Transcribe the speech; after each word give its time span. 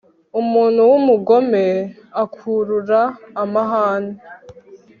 umuntu 0.41 0.81
w'umugome 0.89 1.65
akurura 2.23 3.01
amahane 3.41 4.13